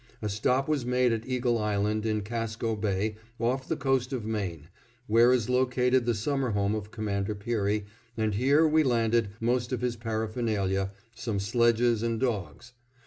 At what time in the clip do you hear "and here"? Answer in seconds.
8.17-8.67